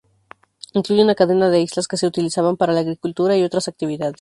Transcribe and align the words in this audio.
Incluye 0.73 1.03
una 1.03 1.13
cadena 1.13 1.51
de 1.51 1.61
islas 1.61 1.87
que 1.87 1.95
se 1.95 2.07
utilizaban 2.07 2.57
para 2.57 2.73
la 2.73 2.79
agricultura 2.79 3.37
y 3.37 3.43
otras 3.43 3.67
actividades. 3.67 4.09